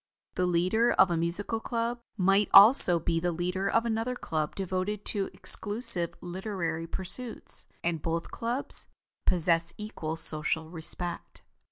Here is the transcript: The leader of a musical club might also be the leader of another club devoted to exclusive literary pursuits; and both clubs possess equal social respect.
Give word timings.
The 0.33 0.47
leader 0.47 0.91
of 0.93 1.11
a 1.11 1.15
musical 1.15 1.59
club 1.59 2.01
might 2.17 2.49
also 2.55 2.97
be 2.99 3.19
the 3.19 3.31
leader 3.31 3.69
of 3.69 3.85
another 3.85 4.15
club 4.15 4.55
devoted 4.55 5.05
to 5.13 5.29
exclusive 5.31 6.15
literary 6.21 6.87
pursuits; 6.87 7.67
and 7.83 8.01
both 8.01 8.31
clubs 8.31 8.87
possess 9.27 9.75
equal 9.77 10.15
social 10.15 10.71
respect. 10.71 11.43